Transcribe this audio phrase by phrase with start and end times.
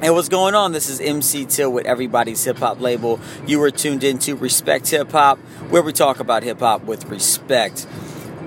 [0.00, 0.70] Hey, what's going on?
[0.70, 3.18] This is MC Till with Everybody's Hip Hop label.
[3.48, 5.38] You are tuned into Respect Hip Hop,
[5.70, 7.84] where we talk about hip hop with respect.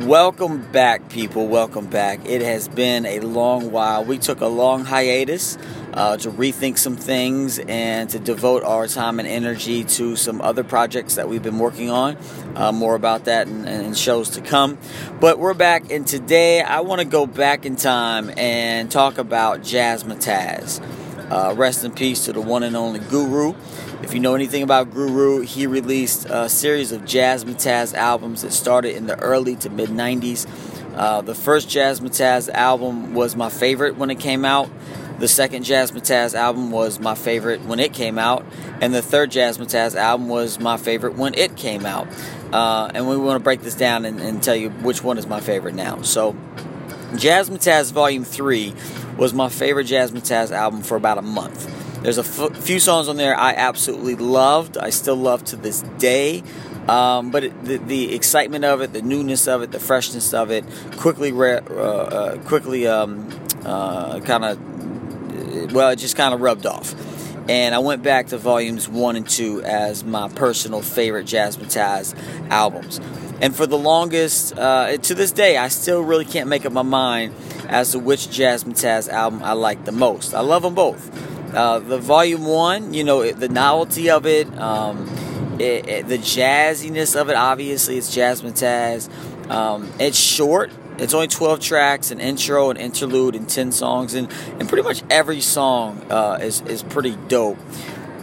[0.00, 1.46] Welcome back, people.
[1.46, 2.26] Welcome back.
[2.26, 4.04] It has been a long while.
[4.04, 5.56] We took a long hiatus
[5.94, 10.64] uh, to rethink some things and to devote our time and energy to some other
[10.64, 12.16] projects that we've been working on.
[12.56, 14.78] Uh, more about that and shows to come.
[15.20, 19.60] But we're back, and today I want to go back in time and talk about
[19.60, 20.82] Jazzmatazz.
[21.30, 23.54] Uh, rest in peace to the one and only Guru.
[24.02, 28.94] If you know anything about Guru, he released a series of Jazzmatazz albums that started
[28.94, 30.46] in the early to mid 90s.
[30.94, 34.70] Uh, the first Jazzmatazz album was my favorite when it came out.
[35.18, 38.44] The second Jazzmatazz album was my favorite when it came out,
[38.82, 42.06] and the third Jazzmatazz album was my favorite when it came out.
[42.52, 45.26] Uh, and we want to break this down and, and, tell you which one is
[45.26, 46.02] my favorite now.
[46.02, 46.36] So,
[47.12, 48.74] Jazzmatazz Volume 3
[49.16, 51.72] was my favorite Jazzmatazz album for about a month.
[52.02, 54.76] There's a f- few songs on there I absolutely loved.
[54.76, 56.42] I still love to this day.
[56.88, 60.52] Um, but it, the, the, excitement of it, the newness of it, the freshness of
[60.52, 60.64] it,
[60.98, 63.28] quickly, re- uh, uh, quickly, um,
[63.64, 66.94] uh, kind of, well, it just kind of rubbed off.
[67.48, 72.14] And I went back to volumes one and two as my personal favorite Jazzmatazz
[72.50, 73.00] albums.
[73.40, 76.82] And for the longest, uh, to this day, I still really can't make up my
[76.82, 77.34] mind
[77.68, 80.34] as to which Jazzmatazz album I like the most.
[80.34, 81.54] I love them both.
[81.54, 85.08] Uh, the volume one, you know, the novelty of it, um,
[85.58, 87.36] it, it, the jazziness of it.
[87.36, 89.08] Obviously, it's Jazzmatazz.
[89.50, 90.70] Um, it's short.
[90.98, 95.02] It's only 12 tracks, an intro, an interlude, and 10 songs, and, and pretty much
[95.10, 97.58] every song uh, is, is pretty dope.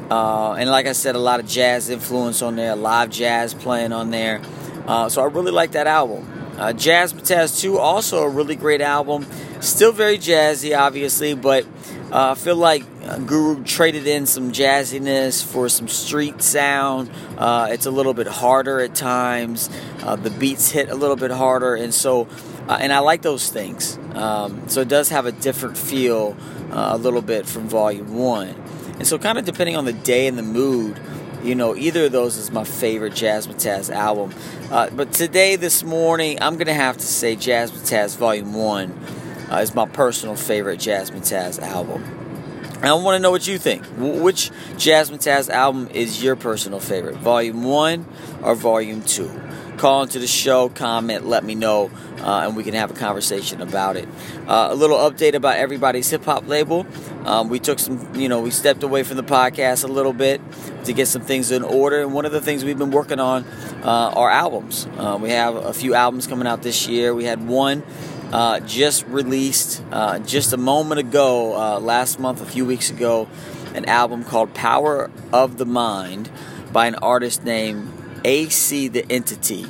[0.10, 3.94] Uh, and like I said, a lot of jazz influence on there, live jazz playing
[3.94, 4.42] on there.
[4.88, 6.28] Uh, so I really like that album.
[6.58, 9.26] Uh, Jazzmatazz 2, also a really great album.
[9.60, 11.66] Still very jazzy, obviously, but
[12.14, 12.84] uh, I feel like
[13.26, 17.10] Guru traded in some jazziness for some street sound.
[17.40, 19.68] Uh, it's a little bit harder at times.
[20.04, 22.28] Uh, the beats hit a little bit harder, and so,
[22.68, 23.98] uh, and I like those things.
[24.14, 26.38] Um, so it does have a different feel
[26.72, 28.50] uh, a little bit from Volume One,
[29.00, 31.00] and so kind of depending on the day and the mood
[31.44, 34.34] you know, either of those is my favorite Jazzmatazz album.
[34.72, 38.90] Uh, but today, this morning, I'm going to have to say Jazzmatazz Volume 1
[39.52, 42.04] uh, is my personal favorite Jazzmatazz album.
[42.84, 43.86] And I want to know what you think.
[43.98, 47.16] Which Jazzmatazz album is your personal favorite?
[47.16, 48.06] Volume 1
[48.42, 49.42] or Volume 2?
[49.78, 51.90] Call into the show, comment, let me know,
[52.20, 54.08] uh, and we can have a conversation about it.
[54.48, 56.86] Uh, a little update about everybody's hip hop label.
[57.26, 60.42] Um, we took some, you know, we stepped away from the podcast a little bit
[60.84, 62.02] to get some things in order.
[62.02, 63.46] And one of the things we've been working on
[63.84, 64.88] uh, are albums.
[64.98, 67.16] Uh, we have a few albums coming out this year.
[67.16, 67.84] We had one
[68.34, 73.30] uh, just released uh, just a moment ago, uh, last month, a few weeks ago,
[73.76, 76.32] an album called Power of the Mind
[76.72, 77.94] by an artist named
[78.26, 79.66] AC the Entity.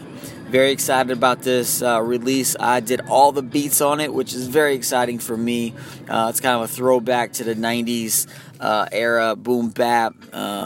[0.48, 2.56] Very excited about this uh, release.
[2.58, 5.74] I did all the beats on it, which is very exciting for me.
[6.08, 8.28] Uh, it's kind of a throwback to the 90s
[8.62, 10.16] uh, era boom bap.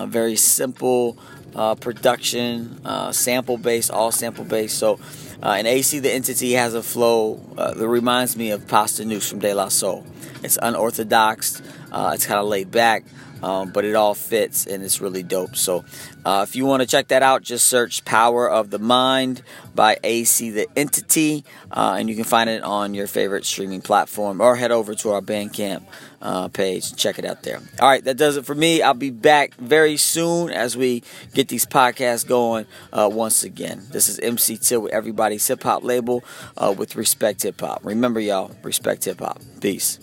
[0.08, 1.18] Very simple
[1.58, 4.78] uh, production, uh, sample based, all sample based.
[4.78, 5.00] So,
[5.42, 9.68] and AC the Entity has a flow that reminds me of Posdnuos from De La
[9.68, 10.06] Soul.
[10.44, 11.62] It's unorthodox,
[11.94, 13.04] it's kind of laid back
[13.44, 15.56] um, but it all fits and it's really dope.
[15.56, 15.86] So,
[16.26, 19.42] uh, if you want to check that out, just search Power of the Mind
[19.76, 24.42] by AC the Entity, uh, and you can find it on your favorite streaming platform
[24.42, 25.84] or head over to our Bandcamp
[26.22, 27.62] uh, page and check it out there.
[27.80, 28.82] All right, that does it for me.
[28.82, 31.04] I'll be back very soon as we
[31.34, 33.84] get these podcasts going uh, once again.
[33.92, 36.24] This is MC Till with everybody's hip hop label
[36.58, 37.82] uh, with Respect Hip Hop.
[37.84, 39.42] Remember, y'all, respect hip hop.
[39.62, 40.00] Peace.